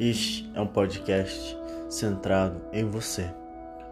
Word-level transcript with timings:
Este 0.00 0.50
é 0.54 0.60
um 0.62 0.66
podcast 0.66 1.54
centrado 1.90 2.58
em 2.72 2.86
você. 2.86 3.30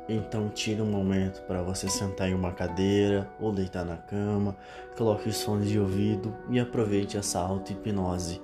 Então 0.08 0.48
tire 0.48 0.80
um 0.80 0.90
momento 0.90 1.42
para 1.42 1.62
você 1.62 1.86
sentar 1.86 2.30
em 2.30 2.34
uma 2.34 2.50
cadeira 2.50 3.28
ou 3.38 3.52
deitar 3.52 3.84
na 3.84 3.98
cama, 3.98 4.56
coloque 4.96 5.28
os 5.28 5.42
fones 5.42 5.68
de 5.68 5.78
ouvido 5.78 6.34
e 6.48 6.58
aproveite 6.58 7.18
essa 7.18 7.38
auto-hipnose, 7.40 8.40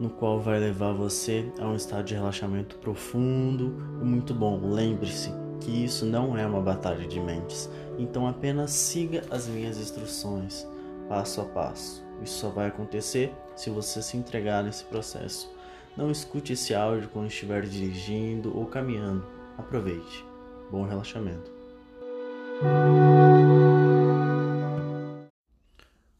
no 0.00 0.08
qual 0.08 0.40
vai 0.40 0.58
levar 0.58 0.94
você 0.94 1.52
a 1.60 1.66
um 1.66 1.76
estado 1.76 2.04
de 2.04 2.14
relaxamento 2.14 2.78
profundo 2.78 3.98
e 4.00 4.04
muito 4.06 4.32
bom. 4.32 4.58
Lembre-se 4.66 5.30
que 5.60 5.84
isso 5.84 6.06
não 6.06 6.38
é 6.38 6.46
uma 6.46 6.62
batalha 6.62 7.06
de 7.06 7.20
mentes, 7.20 7.68
então 7.98 8.26
apenas 8.26 8.70
siga 8.70 9.24
as 9.30 9.46
minhas 9.46 9.76
instruções, 9.76 10.66
passo 11.06 11.42
a 11.42 11.44
passo. 11.44 12.02
Isso 12.22 12.38
só 12.38 12.48
vai 12.48 12.68
acontecer 12.68 13.30
se 13.54 13.68
você 13.68 14.00
se 14.00 14.16
entregar 14.16 14.64
nesse 14.64 14.84
processo. 14.84 15.52
Não 15.96 16.10
escute 16.10 16.54
esse 16.54 16.74
áudio 16.74 17.08
quando 17.08 17.28
estiver 17.28 17.64
dirigindo 17.66 18.56
ou 18.56 18.66
caminhando. 18.66 19.24
Aproveite. 19.56 20.24
Bom 20.68 20.84
relaxamento. 20.84 21.52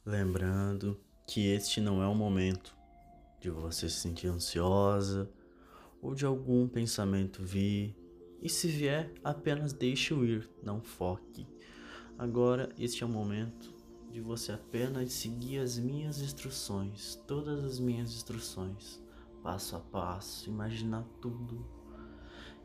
Lembrando 0.07 0.97
que 1.27 1.49
este 1.49 1.81
não 1.81 2.01
é 2.01 2.07
o 2.07 2.15
momento 2.15 2.73
de 3.41 3.51
você 3.51 3.89
se 3.89 3.97
sentir 3.97 4.29
ansiosa 4.29 5.29
ou 6.01 6.15
de 6.15 6.25
algum 6.25 6.69
pensamento 6.69 7.43
vir. 7.43 7.97
E 8.41 8.49
se 8.49 8.69
vier, 8.69 9.13
apenas 9.25 9.73
deixe-o 9.73 10.25
ir, 10.25 10.49
não 10.63 10.81
foque. 10.81 11.49
Agora, 12.17 12.69
este 12.79 13.03
é 13.03 13.07
o 13.07 13.09
momento 13.09 13.75
de 14.13 14.21
você 14.21 14.53
apenas 14.53 15.13
seguir 15.15 15.59
as 15.59 15.77
minhas 15.81 16.21
instruções, 16.21 17.17
todas 17.27 17.65
as 17.65 17.81
minhas 17.81 18.13
instruções, 18.13 19.03
passo 19.45 19.77
a 19.77 19.79
passo, 19.79 20.49
imaginar 20.49 21.05
tudo. 21.21 21.65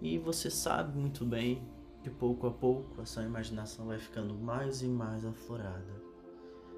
E 0.02 0.18
você 0.18 0.50
sabe 0.50 0.98
muito 0.98 1.26
bem 1.26 1.62
que 2.02 2.10
pouco 2.10 2.48
a 2.48 2.52
pouco 2.52 3.02
a 3.02 3.06
sua 3.06 3.24
imaginação 3.24 3.88
vai 3.88 4.00
ficando 4.00 4.34
mais 4.34 4.82
e 4.82 4.88
mais 4.88 5.26
aflorada. 5.26 6.02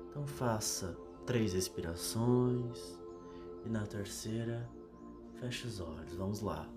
Então 0.09 0.25
faça 0.25 0.97
três 1.25 1.53
respirações 1.53 2.99
e 3.63 3.69
na 3.69 3.85
terceira 3.85 4.67
feche 5.39 5.67
os 5.67 5.79
olhos. 5.79 6.15
Vamos 6.15 6.41
lá. 6.41 6.67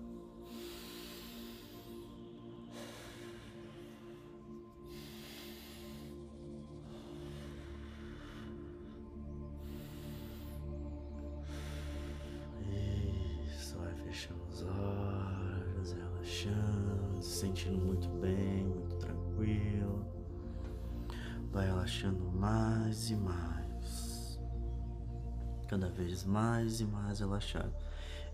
Mais 26.75 26.79
e 26.81 26.85
mais 26.85 27.19
relaxado. 27.19 27.73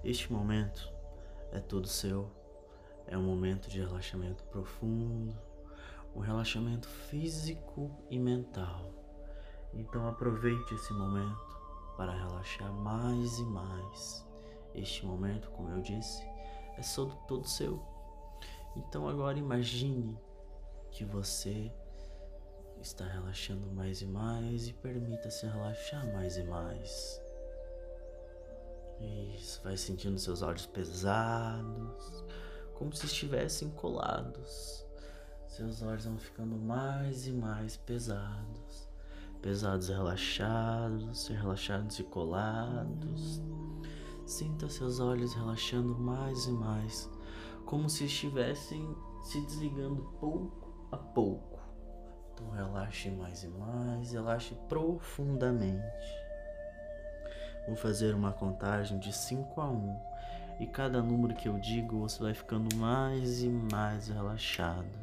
Este 0.04 0.32
momento 0.32 0.92
é 1.52 1.60
todo 1.60 1.88
seu. 1.88 2.32
É 3.08 3.18
um 3.18 3.24
momento 3.24 3.70
de 3.70 3.80
relaxamento 3.80 4.44
profundo, 4.46 5.38
um 6.16 6.20
relaxamento 6.20 6.88
físico 6.88 7.92
e 8.10 8.18
mental. 8.18 8.92
Então 9.74 10.08
aproveite 10.08 10.74
esse 10.74 10.94
momento 10.94 11.60
para 11.98 12.14
relaxar 12.14 12.72
mais 12.72 13.38
e 13.38 13.44
mais. 13.44 14.26
Este 14.74 15.06
momento, 15.06 15.52
como 15.52 15.70
eu 15.70 15.82
disse, 15.82 16.24
é 16.78 16.82
todo, 16.96 17.16
todo 17.28 17.48
seu. 17.48 17.82
Então 18.76 19.08
agora 19.08 19.38
imagine 19.38 20.18
que 20.92 21.04
você 21.04 21.72
está 22.82 23.06
relaxando 23.06 23.68
mais 23.72 24.02
e 24.02 24.06
mais 24.06 24.68
e 24.68 24.74
permita-se 24.74 25.46
relaxar 25.46 26.12
mais 26.14 26.38
e 26.38 26.44
mais. 26.44 27.22
Isso, 29.36 29.62
vai 29.64 29.78
sentindo 29.78 30.20
seus 30.20 30.42
olhos 30.42 30.66
pesados, 30.66 32.26
como 32.74 32.94
se 32.94 33.06
estivessem 33.06 33.70
colados. 33.72 34.86
Seus 35.48 35.82
olhos 35.82 36.06
vão 36.06 36.18
ficando 36.18 36.56
mais 36.56 37.28
e 37.28 37.32
mais 37.32 37.78
pesados. 37.78 38.88
Pesados 39.42 39.90
e 39.90 39.92
relaxados, 39.92 41.28
relaxados 41.28 42.00
e 42.00 42.04
colados. 42.04 43.42
Sinta 44.26 44.70
seus 44.70 45.00
olhos 45.00 45.34
relaxando 45.34 45.98
mais 45.98 46.46
e 46.46 46.52
mais 46.52 47.10
como 47.66 47.90
se 47.90 48.04
estivessem 48.04 48.96
se 49.24 49.40
desligando 49.42 50.04
pouco 50.20 50.74
a 50.92 50.98
pouco. 50.98 51.60
Então 52.34 52.50
relaxe 52.50 53.10
mais 53.10 53.44
e 53.44 53.48
mais, 53.48 54.12
relaxe 54.12 54.56
profundamente. 54.68 56.21
Vou 57.68 57.76
fazer 57.76 58.16
uma 58.16 58.32
contagem 58.32 59.00
de 59.00 59.14
5 59.14 59.62
a 59.62 59.70
1 59.70 59.74
um, 59.74 60.00
e 60.60 60.68
cada 60.68 61.02
número 61.02 61.36
que 61.36 61.48
eu 61.48 61.58
digo 61.60 62.00
você 62.00 62.22
vai 62.22 62.34
ficando 62.34 62.76
mais 62.76 63.44
e 63.44 63.50
mais 63.50 64.08
relaxado. 64.08 65.00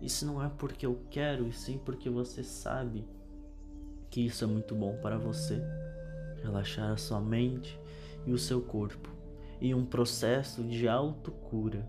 Isso 0.00 0.24
não 0.26 0.42
é 0.42 0.50
porque 0.56 0.86
eu 0.86 1.00
quero, 1.10 1.46
e 1.46 1.52
sim 1.52 1.78
porque 1.78 2.08
você 2.08 2.42
sabe 2.42 3.06
que 4.08 4.24
isso 4.24 4.44
é 4.44 4.46
muito 4.46 4.74
bom 4.74 4.96
para 5.00 5.18
você. 5.18 5.62
Relaxar 6.42 6.92
a 6.92 6.96
sua 6.96 7.20
mente 7.20 7.78
e 8.26 8.32
o 8.32 8.38
seu 8.38 8.62
corpo 8.62 9.20
e 9.60 9.74
um 9.74 9.84
processo 9.84 10.64
de 10.64 10.88
autocura. 10.88 11.86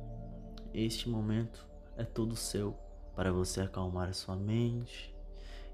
Este 0.74 1.08
momento 1.08 1.66
é 1.98 2.04
todo 2.04 2.36
seu 2.36 2.76
para 3.16 3.32
você 3.32 3.62
acalmar 3.62 4.10
a 4.10 4.14
sua 4.14 4.36
mente 4.36 5.11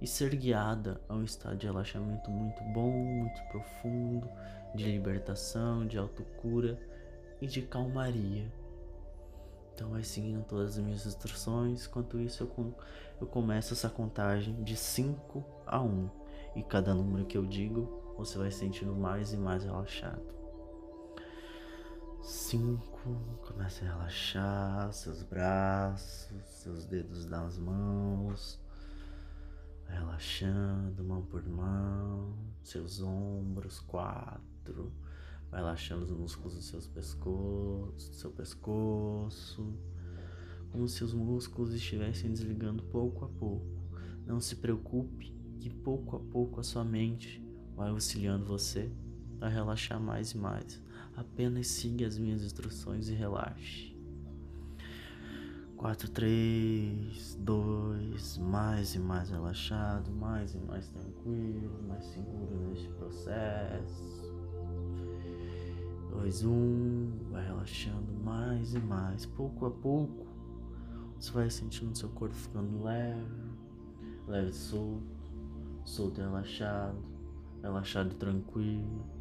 e 0.01 0.07
ser 0.07 0.35
guiada 0.35 1.01
a 1.09 1.13
um 1.13 1.23
estado 1.23 1.57
de 1.57 1.65
relaxamento 1.65 2.29
muito 2.29 2.63
bom, 2.73 2.91
muito 2.91 3.41
profundo, 3.49 4.29
de 4.75 4.85
libertação, 4.85 5.85
de 5.85 5.97
autocura 5.97 6.79
e 7.41 7.47
de 7.47 7.61
calmaria. 7.61 8.51
Então 9.73 9.89
vai 9.89 10.03
seguindo 10.03 10.43
todas 10.43 10.77
as 10.77 10.83
minhas 10.83 11.05
instruções. 11.05 11.85
Enquanto 11.85 12.19
isso, 12.19 12.43
eu, 12.43 12.75
eu 13.21 13.27
começo 13.27 13.73
essa 13.73 13.89
contagem 13.89 14.63
de 14.63 14.75
5 14.75 15.45
a 15.65 15.81
1. 15.81 15.85
Um, 15.85 16.09
e 16.55 16.63
cada 16.63 16.93
número 16.93 17.25
que 17.25 17.37
eu 17.37 17.45
digo, 17.45 18.13
você 18.17 18.37
vai 18.37 18.49
sentindo 18.49 18.95
mais 18.95 19.33
e 19.33 19.37
mais 19.37 19.63
relaxado. 19.63 20.37
Cinco, 22.23 23.39
comece 23.47 23.85
a 23.85 23.93
relaxar 23.93 24.91
seus 24.91 25.21
braços, 25.21 26.43
seus 26.45 26.85
dedos 26.85 27.25
das 27.25 27.57
mãos, 27.57 28.59
relaxando 29.95 31.03
mão 31.03 31.23
por 31.23 31.47
mão, 31.47 32.35
seus 32.63 33.01
ombros, 33.01 33.79
quatro, 33.79 34.91
vai 35.49 35.61
relaxando 35.61 36.03
os 36.03 36.11
músculos 36.11 36.55
do 36.55 36.61
seus 36.61 36.87
pescoço, 36.87 38.09
do 38.09 38.15
seu 38.15 38.31
pescoço, 38.31 39.73
como 40.71 40.87
se 40.87 41.03
os 41.03 41.13
músculos 41.13 41.73
estivessem 41.73 42.31
desligando 42.31 42.83
pouco 42.83 43.25
a 43.25 43.29
pouco. 43.29 43.65
Não 44.25 44.39
se 44.39 44.57
preocupe 44.57 45.33
que 45.59 45.69
pouco 45.69 46.17
a 46.17 46.19
pouco 46.19 46.59
a 46.59 46.63
sua 46.63 46.83
mente 46.83 47.41
vai 47.75 47.89
auxiliando 47.89 48.45
você 48.45 48.91
a 49.39 49.47
relaxar 49.47 49.99
mais 49.99 50.31
e 50.31 50.37
mais. 50.37 50.81
Apenas 51.15 51.67
siga 51.67 52.05
as 52.05 52.17
minhas 52.17 52.43
instruções 52.43 53.09
e 53.09 53.13
relaxe. 53.13 53.96
4, 55.77 56.09
3, 56.09 57.35
2, 57.39 58.37
mais 58.39 58.95
e 58.95 58.99
mais 58.99 59.29
relaxado, 59.29 60.11
mais 60.11 60.53
e 60.55 60.57
mais 60.59 60.89
tranquilo, 60.89 61.79
mais 61.87 62.03
seguro 62.05 62.67
neste 62.67 62.89
processo. 62.89 64.33
2, 66.09 66.45
1, 66.45 67.29
vai 67.31 67.45
relaxando 67.45 68.11
mais 68.23 68.73
e 68.73 68.79
mais, 68.79 69.25
pouco 69.25 69.65
a 69.67 69.71
pouco. 69.71 70.25
Você 71.19 71.31
vai 71.31 71.49
sentindo 71.49 71.97
seu 71.97 72.09
corpo 72.09 72.35
ficando 72.35 72.83
leve, 72.83 73.51
leve 74.27 74.49
e 74.49 74.53
solto, 74.53 75.03
solto 75.85 76.19
e 76.19 76.23
relaxado, 76.23 76.97
relaxado 77.61 78.11
e 78.11 78.15
tranquilo 78.15 79.17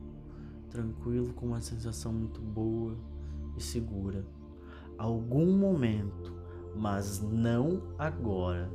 tranquilo 0.76 1.32
com 1.32 1.46
uma 1.46 1.60
sensação 1.60 2.12
muito 2.12 2.38
boa 2.40 2.94
e 3.56 3.62
segura. 3.62 4.26
Algum 4.98 5.56
momento, 5.56 6.35
mas 6.76 7.20
não 7.20 7.82
agora. 7.98 8.70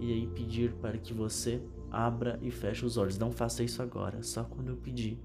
E 0.00 0.12
aí 0.12 0.26
pedir 0.28 0.72
para 0.74 0.98
que 0.98 1.14
você 1.14 1.62
abra 1.90 2.38
e 2.42 2.50
feche 2.50 2.84
os 2.84 2.96
olhos. 2.96 3.18
Não 3.18 3.30
faça 3.30 3.62
isso 3.62 3.82
agora, 3.82 4.22
só 4.22 4.44
quando 4.44 4.68
eu 4.68 4.76
pedir. 4.76 5.20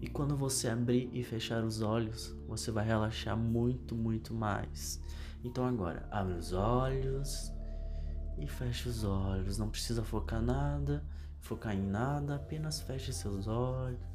E 0.00 0.08
quando 0.08 0.36
você 0.36 0.68
abrir 0.68 1.08
e 1.12 1.22
fechar 1.22 1.64
os 1.64 1.80
olhos, 1.80 2.36
você 2.46 2.70
vai 2.70 2.84
relaxar 2.84 3.36
muito, 3.36 3.94
muito 3.94 4.34
mais. 4.34 5.00
Então 5.42 5.64
agora, 5.64 6.06
abre 6.10 6.34
os 6.34 6.52
olhos 6.52 7.52
e 8.38 8.46
feche 8.46 8.88
os 8.88 9.04
olhos. 9.04 9.56
Não 9.56 9.70
precisa 9.70 10.02
focar 10.04 10.42
nada, 10.42 11.02
focar 11.40 11.74
em 11.74 11.82
nada, 11.82 12.36
apenas 12.36 12.80
feche 12.80 13.12
seus 13.12 13.46
olhos 13.46 14.14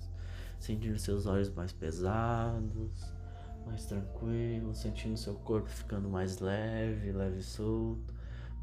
sentindo 0.59 0.99
seus 0.99 1.25
olhos 1.25 1.49
mais 1.49 1.71
pesados, 1.71 3.13
mais 3.69 3.85
tranquilo, 3.85 4.73
sentindo 4.73 5.15
seu 5.15 5.35
corpo 5.35 5.69
ficando 5.69 6.09
mais 6.09 6.39
leve, 6.39 7.11
leve 7.11 7.37
e 7.37 7.43
solto. 7.43 8.13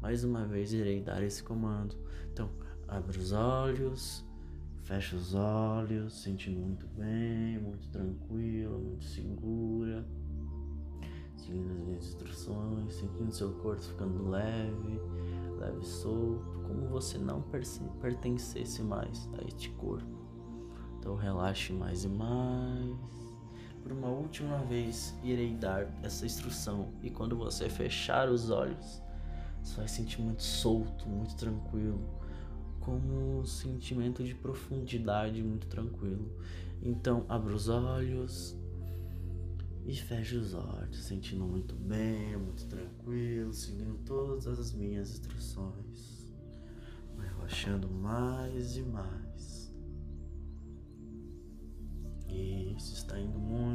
Mais 0.01 0.23
uma 0.23 0.45
vez 0.45 0.73
irei 0.73 1.01
dar 1.01 1.23
esse 1.23 1.41
comando. 1.41 1.95
Então, 2.31 2.49
abre 2.87 3.17
os 3.17 3.31
olhos, 3.31 4.25
fecha 4.83 5.15
os 5.15 5.33
olhos, 5.33 6.21
sentindo 6.21 6.59
muito 6.59 6.85
bem, 6.87 7.57
muito 7.57 7.89
tranquila, 7.89 8.77
muito 8.77 9.05
segura. 9.05 10.05
Seguindo 11.37 11.71
as 11.71 11.79
minhas 11.79 12.05
instruções, 12.05 12.93
sentindo 12.93 13.31
seu 13.31 13.53
corpo 13.53 13.81
ficando 13.81 14.29
leve, 14.29 14.99
leve 15.57 15.79
e 15.81 15.85
solto, 15.85 16.59
como 16.67 16.87
você 16.89 17.17
não 17.17 17.41
pertencesse 18.01 18.83
mais 18.83 19.29
a 19.39 19.47
este 19.47 19.69
corpo. 19.71 20.05
Então 20.99 21.15
relaxe 21.15 21.71
mais 21.71 22.03
e 22.03 22.09
mais. 22.09 23.26
Por 23.87 23.95
uma 23.95 24.09
última 24.09 24.57
vez, 24.65 25.15
irei 25.23 25.55
dar 25.55 25.87
essa 26.03 26.25
instrução. 26.25 26.89
E 27.01 27.09
quando 27.09 27.37
você 27.37 27.69
fechar 27.69 28.27
os 28.27 28.49
olhos, 28.49 29.01
você 29.63 29.77
vai 29.77 29.87
sentir 29.87 30.19
muito 30.21 30.43
solto, 30.43 31.07
muito 31.07 31.37
tranquilo. 31.37 32.05
Como 32.81 33.39
um 33.39 33.45
sentimento 33.45 34.25
de 34.25 34.35
profundidade 34.35 35.41
muito 35.41 35.67
tranquilo. 35.67 36.29
Então, 36.81 37.25
abra 37.29 37.55
os 37.55 37.69
olhos 37.69 38.57
e 39.85 39.95
feche 39.95 40.35
os 40.35 40.53
olhos, 40.53 41.05
sentindo 41.05 41.45
muito 41.45 41.73
bem, 41.73 42.35
muito 42.35 42.65
tranquilo, 42.65 43.53
seguindo 43.53 43.97
todas 44.03 44.47
as 44.47 44.73
minhas 44.73 45.11
instruções. 45.11 46.35
Vai 47.15 47.25
relaxando 47.29 47.89
mais 47.89 48.75
e 48.75 48.81
mais. 48.81 49.67
Isso 52.77 52.93
está 52.93 53.19
indo 53.19 53.39
muito, 53.39 53.66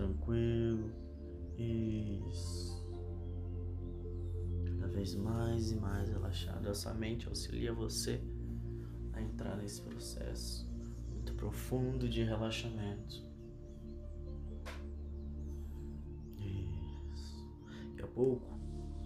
tranquilo. 0.00 0.90
Isso. 1.58 2.80
Cada 4.64 4.88
vez 4.88 5.14
mais 5.14 5.72
e 5.72 5.76
mais 5.76 6.08
relaxado. 6.08 6.68
Essa 6.68 6.94
mente 6.94 7.28
auxilia 7.28 7.72
você 7.72 8.22
a 9.12 9.20
entrar 9.20 9.56
nesse 9.56 9.82
processo 9.82 10.66
muito 11.10 11.34
profundo 11.34 12.08
de 12.08 12.22
relaxamento. 12.22 13.22
Isso. 16.38 17.46
Daqui 17.90 18.02
a 18.02 18.08
pouco 18.08 18.58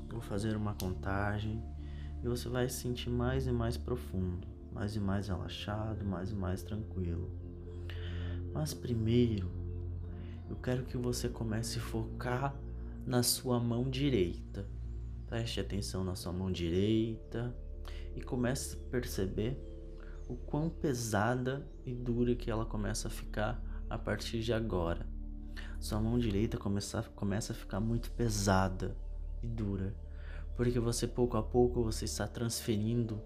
vou 0.08 0.20
fazer 0.20 0.56
uma 0.56 0.74
contagem 0.74 1.60
e 2.22 2.28
você 2.28 2.48
vai 2.48 2.68
se 2.68 2.80
sentir 2.80 3.10
mais 3.10 3.46
e 3.48 3.52
mais 3.52 3.76
profundo 3.76 4.54
mais 4.72 4.96
e 4.96 5.00
mais 5.00 5.28
relaxado, 5.28 6.04
mais 6.04 6.32
e 6.32 6.34
mais 6.34 6.62
tranquilo. 6.64 7.30
Mas 8.52 8.74
primeiro, 8.74 9.63
eu 10.48 10.56
quero 10.56 10.84
que 10.84 10.96
você 10.96 11.28
comece 11.28 11.78
a 11.78 11.82
focar 11.82 12.54
na 13.06 13.22
sua 13.22 13.58
mão 13.58 13.88
direita. 13.88 14.66
Preste 15.26 15.60
atenção 15.60 16.04
na 16.04 16.14
sua 16.14 16.32
mão 16.32 16.50
direita 16.50 17.54
e 18.14 18.22
comece 18.22 18.76
a 18.76 18.90
perceber 18.90 19.58
o 20.28 20.36
quão 20.36 20.70
pesada 20.70 21.66
e 21.84 21.94
dura 21.94 22.34
que 22.34 22.50
ela 22.50 22.64
começa 22.64 23.08
a 23.08 23.10
ficar 23.10 23.62
a 23.88 23.98
partir 23.98 24.40
de 24.40 24.52
agora. 24.52 25.06
Sua 25.80 26.00
mão 26.00 26.18
direita 26.18 26.56
começa, 26.56 27.02
começa 27.14 27.52
a 27.52 27.56
ficar 27.56 27.80
muito 27.80 28.10
pesada 28.12 28.96
e 29.42 29.46
dura, 29.46 29.94
porque 30.56 30.78
você 30.80 31.06
pouco 31.06 31.36
a 31.36 31.42
pouco 31.42 31.82
você 31.82 32.06
está 32.06 32.26
transferindo 32.26 33.20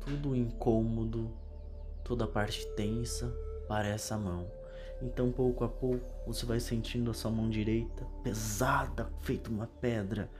tudo 0.00 0.34
incômodo, 0.34 1.30
toda 2.02 2.24
a 2.24 2.28
parte 2.28 2.66
tensa 2.74 3.32
para 3.68 3.86
essa 3.86 4.16
mão. 4.18 4.59
Então, 5.02 5.32
pouco 5.32 5.64
a 5.64 5.68
pouco, 5.68 6.04
você 6.26 6.44
vai 6.44 6.60
sentindo 6.60 7.10
a 7.10 7.14
sua 7.14 7.30
mão 7.30 7.48
direita 7.48 8.06
pesada, 8.22 9.10
feito 9.20 9.50
uma 9.50 9.66
pedra, 9.66 10.30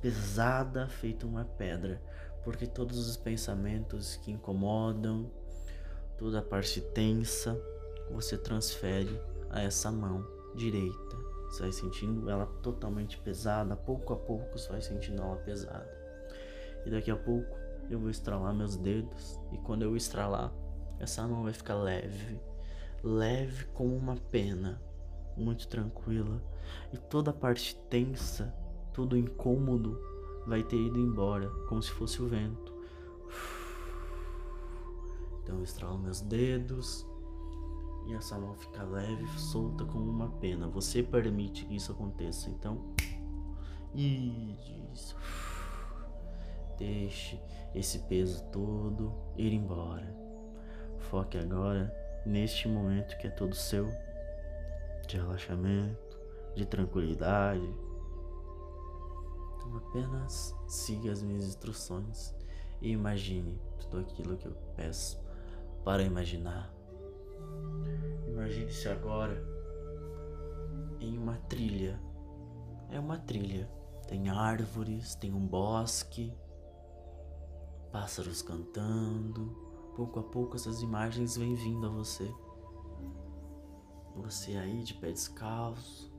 pesada, 0.00 0.86
feito 0.86 1.26
uma 1.26 1.44
pedra, 1.44 2.02
porque 2.44 2.66
todos 2.66 3.08
os 3.08 3.16
pensamentos 3.16 4.16
que 4.16 4.30
incomodam, 4.30 5.30
toda 6.18 6.40
a 6.40 6.42
parte 6.42 6.80
tensa, 6.80 7.58
você 8.10 8.36
transfere 8.36 9.18
a 9.50 9.62
essa 9.62 9.90
mão 9.90 10.26
direita. 10.54 11.16
Você 11.48 11.62
vai 11.62 11.72
sentindo 11.72 12.28
ela 12.28 12.46
totalmente 12.62 13.18
pesada, 13.18 13.76
pouco 13.76 14.12
a 14.12 14.16
pouco 14.16 14.58
você 14.58 14.68
vai 14.68 14.82
sentindo 14.82 15.22
ela 15.22 15.36
pesada. 15.36 15.90
E 16.84 16.90
daqui 16.90 17.10
a 17.10 17.16
pouco 17.16 17.56
eu 17.90 17.98
vou 17.98 18.10
estralar 18.10 18.54
meus 18.54 18.76
dedos 18.76 19.38
e 19.52 19.58
quando 19.58 19.82
eu 19.82 19.96
estralar, 19.96 20.52
essa 20.98 21.26
mão 21.26 21.44
vai 21.44 21.52
ficar 21.52 21.74
leve, 21.74 22.40
leve 23.02 23.64
como 23.74 23.96
uma 23.96 24.16
pena, 24.16 24.80
muito 25.36 25.66
tranquila 25.66 26.42
e 26.92 26.98
toda 26.98 27.30
a 27.30 27.34
parte 27.34 27.76
tensa, 27.88 28.54
todo 28.92 29.16
incômodo 29.16 29.98
vai 30.46 30.62
ter 30.62 30.76
ido 30.76 30.98
embora, 30.98 31.48
como 31.68 31.82
se 31.82 31.90
fosse 31.92 32.22
o 32.22 32.28
vento. 32.28 32.72
Então 35.42 35.56
eu 35.56 35.64
estralo 35.64 35.98
meus 35.98 36.20
dedos 36.20 37.06
e 38.06 38.14
essa 38.14 38.38
mão 38.38 38.54
fica 38.54 38.82
leve, 38.84 39.26
solta 39.38 39.84
como 39.84 40.10
uma 40.10 40.28
pena. 40.38 40.68
Você 40.68 41.02
permite 41.02 41.64
que 41.64 41.76
isso 41.76 41.92
aconteça, 41.92 42.50
então. 42.50 42.94
Isso. 43.94 45.16
Deixe 46.78 47.40
esse 47.74 48.00
peso 48.00 48.42
todo 48.50 49.12
ir 49.36 49.52
embora. 49.52 50.16
Foque 50.98 51.38
agora 51.38 52.01
neste 52.24 52.68
momento 52.68 53.16
que 53.18 53.26
é 53.26 53.30
todo 53.30 53.54
seu 53.54 53.88
de 55.06 55.16
relaxamento, 55.16 56.20
de 56.54 56.64
tranquilidade. 56.66 57.74
Então 59.56 59.76
apenas 59.76 60.54
siga 60.66 61.10
as 61.10 61.22
minhas 61.22 61.44
instruções 61.44 62.34
e 62.80 62.90
imagine 62.90 63.60
tudo 63.80 64.00
aquilo 64.00 64.36
que 64.36 64.46
eu 64.46 64.54
peço 64.76 65.20
para 65.84 66.02
imaginar. 66.02 66.72
Imagine-se 68.28 68.88
agora 68.88 69.42
em 71.00 71.18
uma 71.18 71.36
trilha. 71.48 72.00
É 72.90 72.98
uma 72.98 73.18
trilha. 73.18 73.68
Tem 74.06 74.28
árvores, 74.28 75.14
tem 75.14 75.32
um 75.32 75.46
bosque, 75.46 76.32
pássaros 77.90 78.42
cantando. 78.42 79.71
Pouco 80.02 80.18
a 80.18 80.22
pouco 80.24 80.56
essas 80.56 80.82
imagens 80.82 81.36
vêm 81.36 81.54
vindo 81.54 81.86
a 81.86 81.88
você. 81.88 82.28
Você 84.16 84.56
aí 84.56 84.82
de 84.82 84.94
pé 84.94 85.12
descalço, 85.12 86.12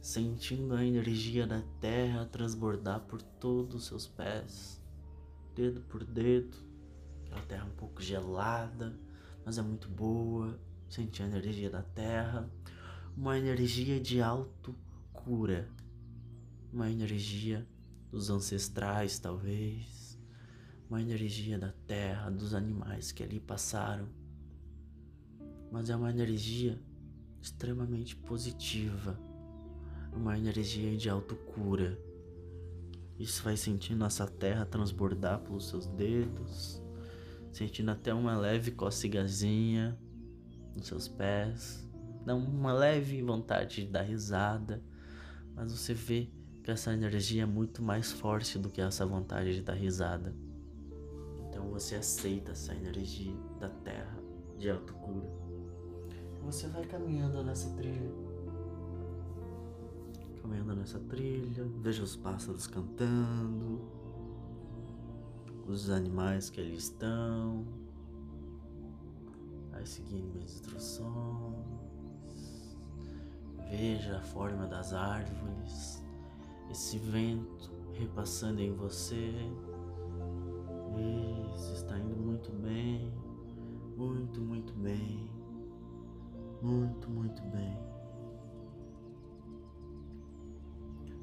sentindo 0.00 0.74
a 0.74 0.82
energia 0.82 1.46
da 1.46 1.60
terra 1.78 2.24
transbordar 2.24 3.00
por 3.00 3.20
todos 3.20 3.74
os 3.74 3.84
seus 3.84 4.06
pés, 4.06 4.82
dedo 5.54 5.82
por 5.82 6.04
dedo. 6.04 6.56
Aquela 7.26 7.42
terra 7.42 7.66
um 7.66 7.76
pouco 7.76 8.00
gelada, 8.00 8.98
mas 9.44 9.58
é 9.58 9.62
muito 9.62 9.90
boa. 9.90 10.58
Sentir 10.88 11.24
a 11.24 11.26
energia 11.26 11.68
da 11.68 11.82
terra, 11.82 12.50
uma 13.14 13.36
energia 13.36 14.00
de 14.00 14.22
auto-cura, 14.22 15.68
uma 16.72 16.90
energia 16.90 17.68
dos 18.10 18.30
ancestrais, 18.30 19.18
talvez 19.18 20.05
uma 20.88 21.02
energia 21.02 21.58
da 21.58 21.72
terra, 21.86 22.30
dos 22.30 22.54
animais 22.54 23.10
que 23.10 23.22
ali 23.22 23.40
passaram, 23.40 24.08
mas 25.70 25.90
é 25.90 25.96
uma 25.96 26.10
energia 26.10 26.80
extremamente 27.40 28.14
positiva, 28.14 29.18
uma 30.12 30.38
energia 30.38 30.96
de 30.96 31.08
autocura. 31.08 31.98
Isso 33.18 33.42
vai 33.42 33.56
sentindo 33.56 34.04
essa 34.04 34.26
terra 34.26 34.64
transbordar 34.64 35.40
pelos 35.40 35.68
seus 35.68 35.86
dedos, 35.86 36.82
sentindo 37.52 37.90
até 37.90 38.14
uma 38.14 38.36
leve 38.36 38.70
cocegazinha 38.70 39.98
nos 40.76 40.86
seus 40.86 41.08
pés, 41.08 41.88
dá 42.24 42.34
uma 42.34 42.72
leve 42.72 43.22
vontade 43.22 43.82
de 43.82 43.88
dar 43.88 44.02
risada, 44.02 44.82
mas 45.54 45.72
você 45.72 45.94
vê 45.94 46.30
que 46.62 46.70
essa 46.70 46.92
energia 46.92 47.44
é 47.44 47.46
muito 47.46 47.82
mais 47.82 48.12
forte 48.12 48.58
do 48.58 48.68
que 48.68 48.80
essa 48.80 49.06
vontade 49.06 49.54
de 49.54 49.62
dar 49.62 49.74
risada. 49.74 50.34
Então 51.56 51.70
você 51.70 51.94
aceita 51.94 52.52
essa 52.52 52.74
energia 52.74 53.34
da 53.58 53.70
terra 53.70 54.22
de 54.58 54.68
autocura. 54.68 55.26
Você 56.42 56.68
vai 56.68 56.84
caminhando 56.84 57.42
nessa 57.42 57.70
trilha. 57.70 58.12
Caminhando 60.42 60.76
nessa 60.76 60.98
trilha, 60.98 61.64
veja 61.80 62.02
os 62.02 62.14
pássaros 62.14 62.66
cantando, 62.66 63.80
os 65.66 65.88
animais 65.88 66.50
que 66.50 66.60
ali 66.60 66.76
estão. 66.76 67.64
Vai 69.70 69.86
seguindo 69.86 70.34
minhas 70.34 70.56
instruções. 70.56 71.06
Veja 73.70 74.18
a 74.18 74.22
forma 74.22 74.66
das 74.66 74.92
árvores, 74.92 76.04
esse 76.70 76.98
vento 76.98 77.72
repassando 77.94 78.60
em 78.60 78.74
você. 78.74 79.32
Isso, 80.96 81.74
está 81.74 81.98
indo 81.98 82.16
muito 82.16 82.50
bem. 82.52 83.12
Muito, 83.96 84.40
muito 84.40 84.72
bem. 84.74 85.30
Muito, 86.62 87.10
muito 87.10 87.42
bem. 87.42 87.78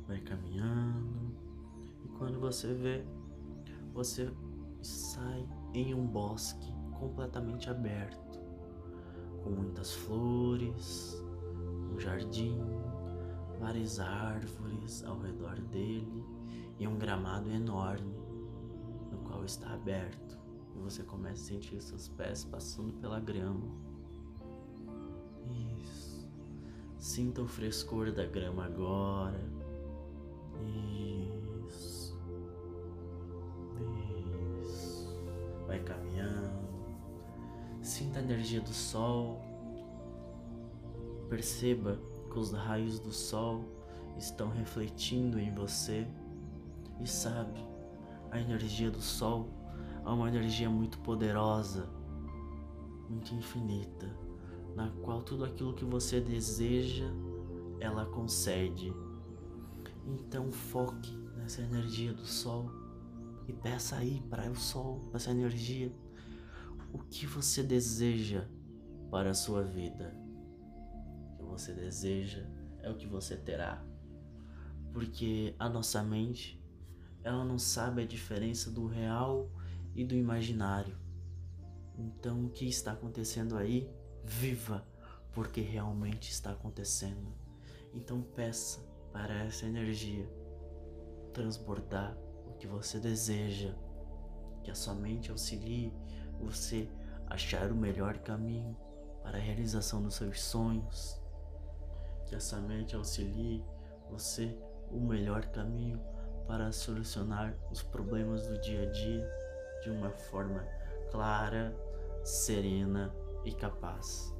Vai 0.08 0.20
caminhando. 0.22 1.36
E 2.04 2.08
quando 2.18 2.40
você 2.40 2.74
vê, 2.74 3.06
você 3.94 4.32
sai 4.82 5.48
em 5.74 5.94
um 5.94 6.06
bosque 6.06 6.72
completamente 7.00 7.70
aberto, 7.70 8.40
com 9.44 9.50
muitas 9.50 9.94
flores, 9.94 11.22
um 11.92 12.00
jardim, 12.00 12.58
várias 13.60 14.00
árvores 14.00 15.04
ao 15.04 15.20
redor 15.20 15.60
dele 15.62 16.24
e 16.80 16.88
um 16.88 16.98
gramado 16.98 17.50
enorme 17.52 18.23
está 19.46 19.74
aberto. 19.74 20.40
E 20.76 20.80
você 20.80 21.04
começa 21.04 21.42
a 21.42 21.46
sentir 21.46 21.82
seus 21.82 22.08
pés 22.10 22.44
passando 22.44 22.94
pela 22.94 23.20
grama. 23.20 23.68
Isso. 25.80 26.28
Sinta 26.98 27.42
o 27.42 27.48
frescor 27.48 28.12
da 28.12 28.26
grama 28.26 28.66
agora. 28.66 29.40
Isso. 31.68 32.18
Isso. 34.62 35.16
Vai 35.68 35.80
caminhando. 35.84 36.64
Sinta 37.82 38.20
a 38.20 38.24
energia 38.24 38.62
do 38.62 38.74
sol. 38.74 39.42
Perceba 41.30 42.00
que 42.32 42.40
os 42.40 42.52
raios 42.52 43.00
do 43.00 43.12
sol 43.12 43.64
estão 44.18 44.50
refletindo 44.50 45.40
em 45.40 45.54
você. 45.54 46.08
E 47.02 47.08
sabe, 47.08 47.73
a 48.34 48.42
energia 48.42 48.90
do 48.90 49.00
sol 49.00 49.48
é 50.04 50.10
uma 50.10 50.28
energia 50.28 50.68
muito 50.68 50.98
poderosa, 51.00 51.88
muito 53.08 53.32
infinita, 53.36 54.10
na 54.76 54.90
qual 55.04 55.22
tudo 55.22 55.46
aquilo 55.46 55.76
que 55.76 55.86
você 55.86 56.20
deseja, 56.20 57.06
ela 57.80 58.08
concede. 58.08 58.92
Então 60.08 60.52
foque 60.52 61.16
nessa 61.38 61.62
energia 61.62 62.12
do 62.12 62.26
sol 62.26 62.72
e 63.48 63.54
peça 63.54 63.98
aí 63.98 64.20
para 64.32 64.50
o 64.50 64.56
sol, 64.56 65.12
essa 65.14 65.30
energia, 65.30 65.94
o 66.92 66.98
que 66.98 67.28
você 67.28 67.62
deseja 67.62 68.48
para 69.12 69.30
a 69.30 69.36
sua 69.36 69.62
vida. 69.62 70.18
O 71.34 71.38
que 71.38 71.44
você 71.44 71.72
deseja 71.72 72.48
é 72.82 72.90
o 72.90 72.96
que 72.96 73.06
você 73.06 73.38
terá. 73.38 73.86
Porque 74.92 75.56
a 75.60 75.70
nossa 75.70 76.02
mente, 76.02 76.63
ela 77.24 77.46
não 77.46 77.58
sabe 77.58 78.02
a 78.02 78.06
diferença 78.06 78.70
do 78.70 78.86
real 78.86 79.50
e 79.96 80.04
do 80.04 80.16
imaginário. 80.16 80.98
Então, 81.98 82.46
o 82.46 82.50
que 82.50 82.66
está 82.66 82.92
acontecendo 82.92 83.56
aí, 83.56 83.90
viva, 84.24 84.86
porque 85.32 85.62
realmente 85.62 86.32
está 86.32 86.52
acontecendo. 86.52 87.34
Então, 87.94 88.22
peça 88.22 88.82
para 89.12 89.34
essa 89.44 89.66
energia 89.66 90.28
transbordar 91.34 92.18
o 92.48 92.54
que 92.54 92.68
você 92.68 93.00
deseja, 93.00 93.74
que 94.64 94.72
a 94.72 94.76
sua 94.76 94.94
mente 94.94 95.32
auxilie 95.32 95.94
você 96.40 96.90
a 97.28 97.36
achar 97.36 97.72
o 97.72 97.76
melhor 97.76 98.18
caminho 98.20 98.76
para 99.22 99.38
a 99.38 99.42
realização 99.42 100.02
dos 100.02 100.16
seus 100.16 100.42
sonhos, 100.42 101.22
que 102.28 102.36
a 102.36 102.40
sua 102.40 102.60
mente 102.60 102.96
auxilie 102.96 103.64
você 104.10 104.58
o 104.92 105.00
melhor 105.00 105.46
caminho 105.48 106.00
para 106.48 106.72
solucionar 106.72 107.56
os 107.72 107.82
problemas 107.82 108.48
do 108.48 108.60
dia 108.60 108.84
a 108.84 108.92
dia 108.92 109.30
de 109.84 109.90
uma 109.90 110.10
forma 110.10 110.66
clara, 111.12 111.76
serena 112.24 113.14
e 113.44 113.52
capaz. 113.52 114.34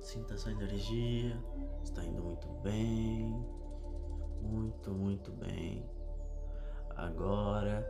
Sinta 0.00 0.36
sua 0.36 0.52
energia, 0.52 1.36
está 1.82 2.04
indo 2.04 2.22
muito 2.22 2.48
bem, 2.62 3.32
muito, 4.40 4.90
muito 4.90 5.32
bem. 5.32 5.88
Agora, 6.90 7.86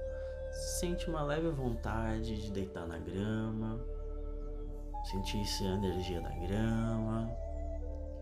sente 0.78 1.08
uma 1.08 1.22
leve 1.22 1.50
vontade 1.50 2.40
de 2.40 2.52
deitar 2.52 2.86
na 2.86 2.98
grama, 2.98 3.80
sentir 5.04 5.42
a 5.62 5.74
energia 5.74 6.20
da 6.20 6.30
grama. 6.30 7.30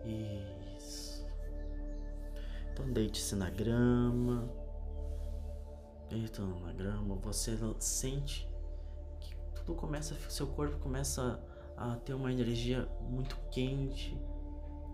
Isso. 0.05 0.62
Então, 2.73 2.91
deite-se 2.91 3.37
na 3.37 3.51
grama 3.51 4.49
deitando 6.13 6.61
na 6.61 6.73
grama, 6.73 7.15
você 7.17 7.57
sente 7.79 8.47
que 9.19 9.35
tudo 9.55 9.75
começa, 9.75 10.15
seu 10.29 10.47
corpo 10.47 10.79
começa 10.79 11.41
a 11.77 11.97
ter 11.97 12.13
uma 12.13 12.31
energia 12.31 12.87
muito 13.01 13.37
quente. 13.51 14.17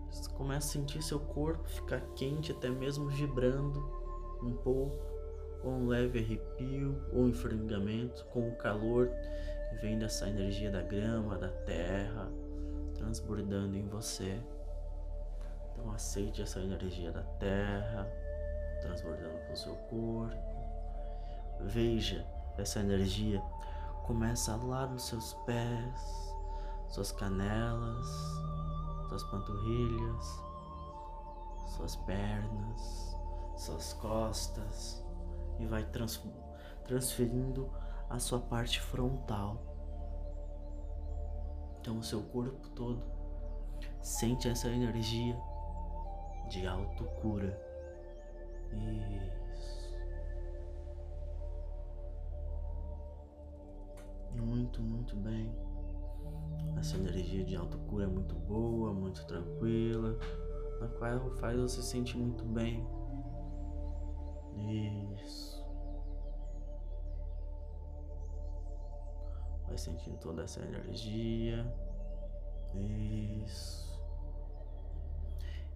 Você 0.09 0.29
começa 0.31 0.69
a 0.69 0.71
sentir 0.71 1.03
seu 1.03 1.19
corpo 1.19 1.67
ficar 1.67 1.99
quente, 2.15 2.51
até 2.51 2.69
mesmo 2.69 3.09
vibrando 3.09 3.79
um 4.41 4.53
pouco, 4.53 4.97
com 5.61 5.71
um 5.71 5.87
leve 5.87 6.19
arrepio 6.19 6.99
ou 7.11 7.27
enformigamento, 7.27 8.25
com 8.27 8.47
o 8.47 8.55
calor 8.55 9.11
que 9.69 9.75
vem 9.81 9.99
dessa 9.99 10.27
energia 10.27 10.71
da 10.71 10.81
grama, 10.81 11.37
da 11.37 11.49
terra, 11.49 12.31
transbordando 12.95 13.75
em 13.75 13.85
você. 13.87 14.39
Então 15.79 15.93
aceite 15.93 16.41
essa 16.41 16.59
energia 16.59 17.09
da 17.09 17.23
terra, 17.39 18.05
transbordando 18.81 19.39
pelo 19.45 19.55
seu 19.55 19.75
corpo. 19.75 20.37
Veja 21.61 22.27
essa 22.57 22.81
energia 22.81 23.41
começa 24.03 24.55
lá 24.57 24.85
nos 24.85 25.07
seus 25.07 25.33
pés, 25.45 26.35
suas 26.89 27.11
canelas, 27.13 28.07
suas 29.07 29.23
panturrilhas, 29.23 30.43
suas 31.77 31.95
pernas, 31.95 33.15
suas 33.55 33.93
costas 33.93 35.05
e 35.59 35.65
vai 35.65 35.85
trans 35.85 36.21
transferindo 36.83 37.71
a 38.09 38.19
sua 38.19 38.39
parte 38.39 38.81
frontal. 38.81 39.63
Então 41.79 41.99
o 41.99 42.03
seu 42.03 42.21
corpo 42.23 42.67
todo 42.69 43.01
sente 44.01 44.49
essa 44.49 44.67
energia 44.67 45.39
de 46.49 46.67
autocura. 46.67 47.57
E 54.33 54.39
muito, 54.41 54.81
muito 54.81 55.15
bem. 55.15 55.51
Essa 56.77 56.97
energia 56.97 57.43
de 57.43 57.55
autocura 57.55 58.05
é 58.05 58.07
muito 58.07 58.35
boa, 58.35 58.93
muito 58.93 59.25
tranquila, 59.25 60.17
na 60.79 60.87
qual 60.87 61.29
faz 61.37 61.59
você 61.59 61.81
sentir 61.81 62.17
muito 62.17 62.43
bem. 62.45 62.85
Isso. 65.15 65.65
Vai 69.67 69.77
sentindo 69.77 70.17
toda 70.17 70.43
essa 70.43 70.61
energia. 70.61 71.65
Isso. 73.45 73.88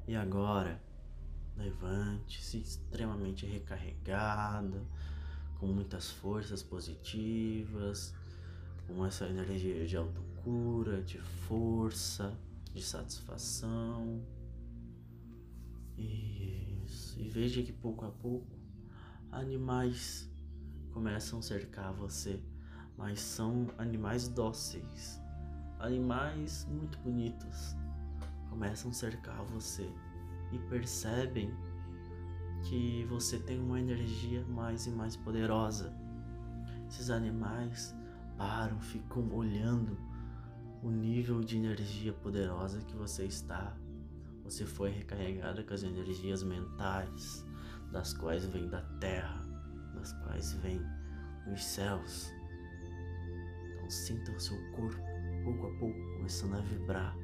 E 0.08 0.16
agora, 0.16 0.82
levante-se 1.56 2.58
extremamente 2.58 3.46
recarregada, 3.46 4.82
com 5.60 5.68
muitas 5.68 6.12
forças 6.12 6.62
positivas, 6.62 8.14
com 8.88 9.06
essa 9.06 9.28
energia 9.28 9.86
de 9.86 9.96
autocura, 9.96 11.02
de 11.02 11.20
força, 11.20 12.38
de 12.74 12.82
satisfação. 12.82 14.22
Isso. 15.98 17.20
E 17.20 17.30
veja 17.30 17.64
que 17.64 17.72
pouco 17.72 18.06
a 18.06 18.12
pouco 18.12 18.48
animais 19.32 20.30
começam 20.92 21.40
a 21.40 21.42
cercar 21.42 21.94
você, 21.94 22.40
mas 22.98 23.20
são 23.20 23.68
animais 23.78 24.28
dóceis, 24.28 25.20
animais 25.80 26.68
muito 26.70 26.98
bonitos. 27.00 27.76
Começam 28.54 28.92
a 28.92 28.94
cercar 28.94 29.44
você 29.46 29.92
e 30.52 30.60
percebem 30.70 31.52
que 32.62 33.04
você 33.10 33.40
tem 33.40 33.60
uma 33.60 33.80
energia 33.80 34.46
mais 34.46 34.86
e 34.86 34.92
mais 34.92 35.16
poderosa. 35.16 35.92
Esses 36.88 37.10
animais 37.10 37.96
param, 38.38 38.80
ficam 38.80 39.28
olhando 39.34 39.98
o 40.84 40.92
nível 40.92 41.42
de 41.42 41.58
energia 41.58 42.14
poderosa 42.14 42.80
que 42.82 42.96
você 42.96 43.26
está. 43.26 43.76
Você 44.44 44.68
foi 44.68 44.92
recarregada 44.92 45.64
com 45.64 45.74
as 45.74 45.82
energias 45.82 46.44
mentais, 46.44 47.44
das 47.92 48.14
quais 48.14 48.46
vem 48.46 48.70
da 48.70 48.84
terra, 49.00 49.42
das 49.96 50.14
quais 50.22 50.54
vem 50.62 50.80
dos 51.50 51.64
céus. 51.64 52.32
Então 53.74 53.90
sinta 53.90 54.32
o 54.32 54.40
seu 54.40 54.58
corpo 54.74 55.02
pouco 55.44 55.66
a 55.66 55.80
pouco 55.80 56.00
começando 56.18 56.54
a 56.54 56.62
vibrar. 56.62 57.23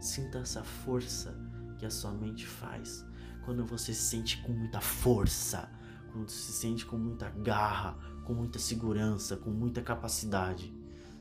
Sinta 0.00 0.38
essa 0.38 0.64
força 0.64 1.36
que 1.78 1.84
a 1.84 1.90
sua 1.90 2.10
mente 2.10 2.46
faz 2.46 3.04
quando 3.44 3.66
você 3.66 3.92
se 3.92 4.02
sente 4.02 4.38
com 4.42 4.52
muita 4.52 4.80
força, 4.80 5.70
quando 6.12 6.30
se 6.30 6.52
sente 6.52 6.86
com 6.86 6.96
muita 6.96 7.28
garra, 7.30 7.98
com 8.24 8.32
muita 8.32 8.58
segurança, 8.58 9.36
com 9.36 9.50
muita 9.50 9.82
capacidade. 9.82 10.72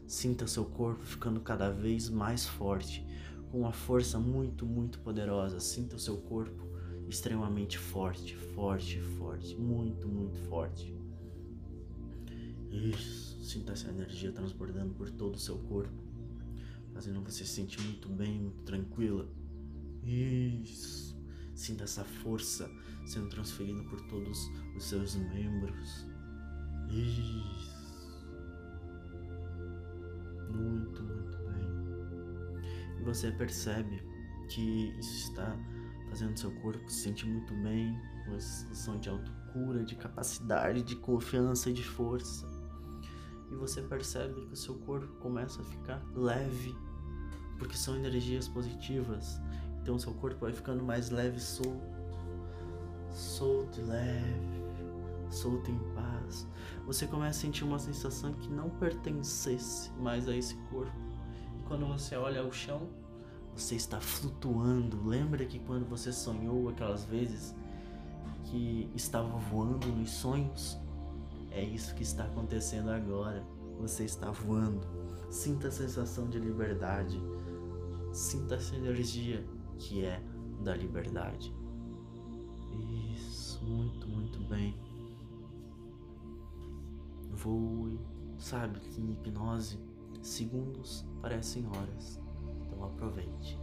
Sinta 0.07 0.47
seu 0.47 0.65
corpo 0.65 1.03
ficando 1.03 1.39
cada 1.41 1.69
vez 1.69 2.09
mais 2.09 2.45
forte, 2.45 3.05
com 3.51 3.59
uma 3.59 3.73
força 3.73 4.19
muito, 4.19 4.65
muito 4.65 4.99
poderosa. 4.99 5.59
Sinta 5.59 5.95
o 5.95 5.99
seu 5.99 6.17
corpo 6.17 6.67
extremamente 7.07 7.77
forte, 7.77 8.35
forte, 8.35 9.01
forte, 9.01 9.55
muito, 9.55 10.07
muito 10.07 10.37
forte. 10.47 10.95
Isso, 12.71 13.43
sinta 13.43 13.73
essa 13.73 13.89
energia 13.89 14.31
transbordando 14.31 14.93
por 14.93 15.09
todo 15.09 15.35
o 15.35 15.39
seu 15.39 15.57
corpo, 15.57 16.08
fazendo 16.99 17.23
você 17.23 17.45
se 17.45 17.53
sentir 17.53 17.81
muito 17.81 18.09
bem, 18.09 18.41
muito 18.41 18.61
tranquila. 18.63 19.25
Isso, 20.03 21.17
sinta 21.55 21.85
essa 21.85 22.03
força 22.03 22.69
sendo 23.05 23.29
transferida 23.29 23.81
por 23.83 24.01
todos 24.07 24.37
os 24.75 24.83
seus 24.83 25.15
membros. 25.15 26.05
Isso, 26.89 28.27
muito, 30.51 31.01
muito 31.01 31.37
bem. 31.37 32.99
E 32.99 33.03
você 33.05 33.31
percebe 33.31 34.03
que 34.49 34.89
isso 34.99 35.29
está 35.29 35.57
fazendo 36.09 36.37
seu 36.37 36.51
corpo 36.59 36.89
se 36.89 37.03
sentir 37.03 37.27
muito 37.27 37.53
bem, 37.63 37.97
uma 38.27 38.41
sensação 38.41 38.99
de 38.99 39.07
autocura, 39.07 39.85
de 39.85 39.95
capacidade, 39.95 40.83
de 40.83 40.97
confiança 40.97 41.71
de 41.71 41.81
força. 41.81 42.45
E 43.49 43.55
você 43.55 43.81
percebe 43.81 44.47
que 44.47 44.53
o 44.53 44.57
seu 44.57 44.75
corpo 44.79 45.07
começa 45.19 45.61
a 45.61 45.63
ficar 45.63 46.05
leve, 46.13 46.75
porque 47.59 47.77
são 47.77 47.95
energias 47.95 48.47
positivas. 48.47 49.39
Então 49.81 49.95
o 49.95 49.99
seu 49.99 50.13
corpo 50.13 50.39
vai 50.39 50.53
ficando 50.53 50.83
mais 50.83 51.09
leve 51.09 51.39
solto, 51.39 51.81
solto 53.11 53.79
e 53.79 53.83
leve, 53.83 54.63
solto 55.29 55.69
em 55.69 55.77
paz. 55.93 56.47
Você 56.87 57.05
começa 57.05 57.37
a 57.37 57.41
sentir 57.41 57.63
uma 57.63 57.77
sensação 57.77 58.33
que 58.33 58.49
não 58.49 58.69
pertencesse 58.69 59.91
mais 59.99 60.27
a 60.27 60.35
esse 60.35 60.55
corpo. 60.71 60.91
E 61.59 61.63
quando 61.63 61.85
você 61.85 62.15
olha 62.15 62.41
ao 62.41 62.51
chão, 62.51 62.89
você 63.55 63.75
está 63.75 63.99
flutuando. 63.99 65.05
Lembra 65.05 65.45
que 65.45 65.59
quando 65.59 65.85
você 65.85 66.11
sonhou 66.11 66.69
aquelas 66.69 67.03
vezes 67.03 67.53
que 68.45 68.89
estava 68.95 69.37
voando 69.37 69.87
nos 69.87 70.11
sonhos? 70.11 70.79
É 71.51 71.63
isso 71.63 71.93
que 71.95 72.03
está 72.03 72.23
acontecendo 72.23 72.89
agora. 72.89 73.43
Você 73.79 74.03
está 74.03 74.31
voando. 74.31 74.81
Sinta 75.29 75.67
a 75.67 75.71
sensação 75.71 76.27
de 76.29 76.39
liberdade. 76.39 77.21
Sinta 78.11 78.55
essa 78.55 78.75
energia 78.75 79.45
que 79.77 80.03
é 80.03 80.21
da 80.63 80.75
liberdade. 80.75 81.53
Isso, 83.15 83.63
muito, 83.63 84.07
muito 84.07 84.39
bem. 84.47 84.75
Voe. 87.31 87.99
Sabe 88.37 88.79
que 88.79 89.01
em 89.01 89.11
hipnose, 89.11 89.77
segundos 90.21 91.05
parecem 91.21 91.65
horas. 91.67 92.19
Então 92.65 92.83
aproveite. 92.83 93.59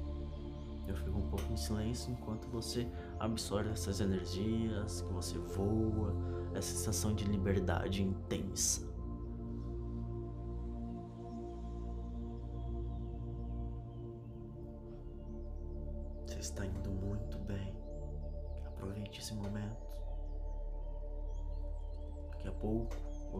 Eu 0.86 0.94
fico 0.94 1.18
um 1.18 1.28
pouco 1.28 1.52
em 1.52 1.56
silêncio 1.56 2.12
enquanto 2.12 2.46
você 2.48 2.86
absorve 3.18 3.70
essas 3.70 4.00
energias, 4.00 5.00
que 5.00 5.12
você 5.12 5.36
voa, 5.38 6.14
essa 6.54 6.74
sensação 6.74 7.14
de 7.14 7.24
liberdade 7.24 8.02
intensa. 8.02 8.86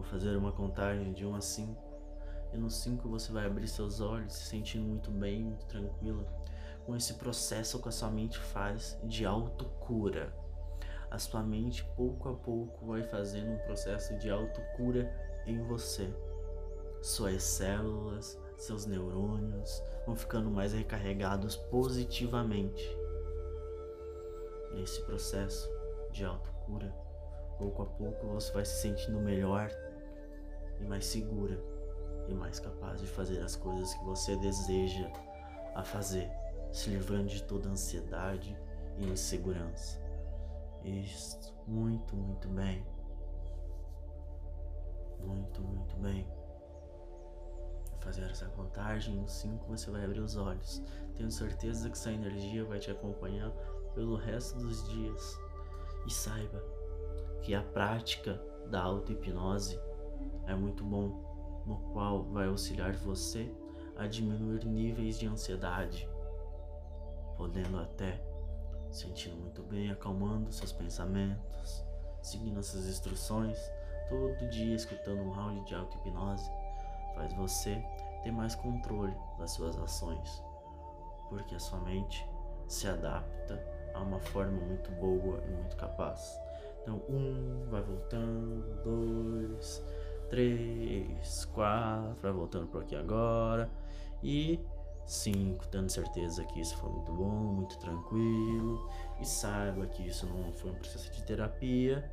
Fazer 0.07 0.35
uma 0.35 0.51
contagem 0.51 1.13
de 1.13 1.25
1 1.25 1.35
a 1.35 1.41
5 1.41 1.87
e 2.53 2.57
no 2.57 2.69
5 2.69 3.07
você 3.09 3.31
vai 3.31 3.45
abrir 3.45 3.67
seus 3.67 3.99
olhos, 3.99 4.33
se 4.33 4.45
sentindo 4.45 4.85
muito 4.85 5.11
bem, 5.11 5.43
muito 5.43 5.65
tranquila, 5.65 6.25
com 6.85 6.95
esse 6.95 7.15
processo 7.15 7.81
que 7.81 7.89
a 7.89 7.91
sua 7.91 8.09
mente 8.09 8.37
faz 8.37 8.97
de 9.03 9.25
autocura. 9.25 10.33
A 11.11 11.17
sua 11.19 11.43
mente, 11.43 11.83
pouco 11.95 12.29
a 12.29 12.33
pouco, 12.33 12.87
vai 12.87 13.03
fazendo 13.03 13.51
um 13.51 13.57
processo 13.59 14.17
de 14.17 14.29
autocura 14.29 15.13
em 15.45 15.61
você. 15.63 16.13
Suas 17.01 17.43
células, 17.43 18.39
seus 18.57 18.85
neurônios 18.85 19.83
vão 20.05 20.15
ficando 20.15 20.49
mais 20.49 20.73
recarregados 20.73 21.55
positivamente. 21.55 22.83
Nesse 24.73 25.01
processo 25.03 25.69
de 26.11 26.25
autocura, 26.25 26.93
pouco 27.57 27.83
a 27.83 27.85
pouco 27.85 28.27
você 28.27 28.51
vai 28.51 28.65
se 28.65 28.81
sentindo 28.81 29.19
melhor 29.19 29.69
e 30.79 30.85
mais 30.85 31.05
segura 31.05 31.61
e 32.27 32.33
mais 32.33 32.59
capaz 32.59 32.99
de 32.99 33.07
fazer 33.07 33.39
as 33.41 33.55
coisas 33.55 33.93
que 33.93 34.03
você 34.03 34.35
deseja 34.37 35.09
a 35.73 35.83
fazer, 35.83 36.29
se 36.71 36.89
livrando 36.89 37.27
de 37.27 37.43
toda 37.43 37.69
ansiedade 37.69 38.57
e 38.97 39.07
insegurança. 39.07 39.99
Isso, 40.83 41.53
muito, 41.67 42.15
muito 42.15 42.47
bem. 42.49 42.85
Muito, 45.19 45.61
muito 45.61 45.95
bem. 45.97 46.27
Fazer 47.99 48.23
essa 48.23 48.45
contagem, 48.47 49.15
no 49.15 49.27
5 49.27 49.65
você 49.67 49.91
vai 49.91 50.05
abrir 50.05 50.21
os 50.21 50.35
olhos. 50.35 50.81
Tenho 51.15 51.31
certeza 51.31 51.89
que 51.89 51.97
essa 51.97 52.11
energia 52.11 52.63
vai 52.63 52.79
te 52.79 52.91
acompanhar 52.91 53.51
pelo 53.93 54.15
resto 54.15 54.57
dos 54.59 54.87
dias. 54.89 55.37
E 56.05 56.13
saiba 56.13 56.63
que 57.41 57.53
a 57.53 57.61
prática 57.61 58.41
da 58.69 58.81
auto-hipnose 58.81 59.79
é 60.47 60.55
muito 60.55 60.83
bom 60.83 61.63
no 61.65 61.77
qual 61.91 62.23
vai 62.23 62.47
auxiliar 62.47 62.93
você 62.93 63.53
a 63.97 64.07
diminuir 64.07 64.65
níveis 64.65 65.19
de 65.19 65.27
ansiedade, 65.27 66.09
podendo 67.35 67.79
até 67.79 68.21
sentindo 68.91 69.35
muito 69.35 69.61
bem, 69.63 69.91
acalmando 69.91 70.51
seus 70.51 70.71
pensamentos, 70.71 71.83
seguindo 72.21 72.59
essas 72.59 72.87
instruções, 72.87 73.57
todo 74.09 74.49
dia 74.49 74.75
escutando 74.75 75.21
um 75.21 75.33
áudio 75.33 75.65
de 75.65 75.75
auto-hipnose, 75.75 76.49
faz 77.15 77.33
você 77.33 77.83
ter 78.23 78.31
mais 78.31 78.55
controle 78.55 79.13
das 79.37 79.51
suas 79.51 79.77
ações, 79.77 80.41
porque 81.29 81.55
a 81.55 81.59
sua 81.59 81.79
mente 81.79 82.25
se 82.67 82.87
adapta 82.87 83.61
a 83.93 84.01
uma 84.01 84.19
forma 84.19 84.59
muito 84.59 84.91
boa 84.91 85.43
e 85.45 85.49
muito 85.51 85.75
capaz. 85.75 86.39
Então, 86.81 87.01
um 87.09 87.65
vai 87.69 87.81
voltando, 87.81 88.81
dois, 88.83 89.83
três, 90.29 91.45
quatro, 91.45 92.21
vai 92.21 92.31
voltando 92.31 92.67
por 92.67 92.81
aqui 92.81 92.95
agora. 92.95 93.69
E 94.21 94.59
cinco, 95.05 95.67
tendo 95.67 95.89
certeza 95.89 96.43
que 96.45 96.59
isso 96.59 96.77
foi 96.77 96.89
muito 96.89 97.11
bom, 97.11 97.29
muito 97.29 97.77
tranquilo. 97.79 98.89
E 99.19 99.25
saiba 99.25 99.85
que 99.87 100.07
isso 100.07 100.25
não 100.27 100.51
foi 100.53 100.71
um 100.71 100.75
processo 100.75 101.11
de 101.11 101.23
terapia, 101.23 102.09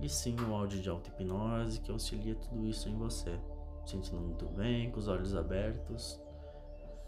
e 0.00 0.08
sim 0.08 0.36
um 0.40 0.54
áudio 0.54 0.80
de 0.80 0.88
auto-hipnose 0.88 1.80
que 1.80 1.90
auxilia 1.90 2.34
tudo 2.34 2.66
isso 2.66 2.88
em 2.88 2.96
você. 2.96 3.38
Sentindo 3.84 4.20
muito 4.20 4.46
bem, 4.46 4.90
com 4.90 4.98
os 4.98 5.08
olhos 5.08 5.34
abertos. 5.34 6.20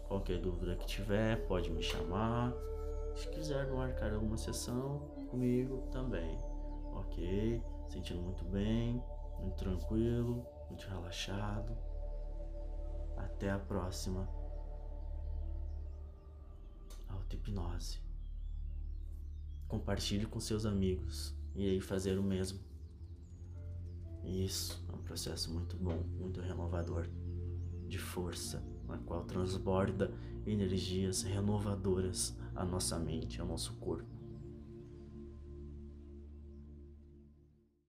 Qualquer 0.07 0.39
dúvida 0.39 0.75
que 0.75 0.85
tiver, 0.85 1.47
pode 1.47 1.71
me 1.71 1.81
chamar. 1.81 2.53
Se 3.15 3.27
quiser 3.29 3.67
marcar 3.71 4.13
alguma 4.13 4.37
sessão 4.37 4.99
comigo 5.29 5.87
também, 5.91 6.37
ok? 6.93 7.61
Sentindo 7.87 8.21
muito 8.21 8.43
bem 8.45 9.01
muito 9.39 9.55
tranquilo, 9.55 10.45
muito 10.69 10.87
relaxado. 10.87 11.75
Até 13.17 13.51
a 13.51 13.59
próxima 13.59 14.27
auto-hipnose. 17.07 17.99
Compartilhe 19.67 20.25
com 20.25 20.39
seus 20.39 20.65
amigos 20.65 21.35
e 21.55 21.69
aí 21.69 21.81
fazer 21.81 22.17
o 22.19 22.23
mesmo. 22.23 22.59
Isso 24.23 24.83
é 24.89 24.95
um 24.95 25.01
processo 25.01 25.53
muito 25.53 25.77
bom, 25.77 26.03
muito 26.19 26.41
renovador, 26.41 27.07
de 27.87 27.97
força, 27.97 28.63
na 28.87 28.97
qual 28.97 29.23
transborda 29.23 30.11
energias 30.45 31.21
renovadoras 31.21 32.35
à 32.55 32.65
nossa 32.65 32.97
mente, 32.97 33.39
ao 33.39 33.47
nosso 33.47 33.73
corpo. 33.75 34.14